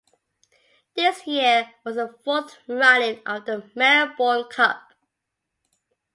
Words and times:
This 0.95 1.27
year 1.27 1.75
was 1.85 1.95
the 1.95 2.11
fourth 2.25 2.57
running 2.67 3.21
of 3.27 3.45
the 3.45 3.69
Melbourne 3.75 4.45
Cup. 4.49 4.93